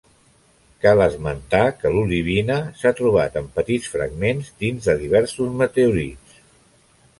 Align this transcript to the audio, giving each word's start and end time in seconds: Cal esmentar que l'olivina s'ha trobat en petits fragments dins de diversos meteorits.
Cal 0.85 1.01
esmentar 1.07 1.59
que 1.81 1.91
l'olivina 1.97 2.57
s'ha 2.81 2.93
trobat 3.01 3.37
en 3.43 3.51
petits 3.61 3.93
fragments 3.97 4.51
dins 4.67 4.91
de 4.91 4.99
diversos 5.05 5.55
meteorits. 5.63 6.45